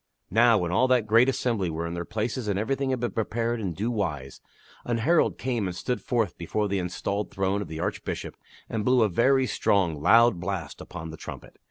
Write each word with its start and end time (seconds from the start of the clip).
Now, 0.31 0.57
when 0.57 0.71
all 0.71 0.87
that 0.87 1.05
great 1.05 1.29
assembly 1.29 1.69
were 1.69 1.85
in 1.85 1.93
their 1.93 2.05
places 2.05 2.47
and 2.47 2.57
everything 2.57 2.89
had 2.89 2.99
been 3.01 3.11
prepared 3.11 3.59
in 3.61 3.73
due 3.73 3.91
wise, 3.91 4.41
an 4.83 4.97
herald 4.97 5.37
came 5.37 5.67
and 5.67 5.75
stood 5.75 6.01
forth 6.01 6.39
before 6.39 6.67
the 6.67 6.79
enstalled 6.79 7.29
throne 7.29 7.61
of 7.61 7.67
the 7.67 7.79
Archbishop 7.79 8.35
and 8.67 8.83
blew 8.83 9.03
a 9.03 9.09
very 9.09 9.45
strong, 9.45 10.01
loud 10.01 10.39
blast 10.39 10.81
upon 10.81 11.13
a 11.13 11.17
trumpet. 11.17 11.59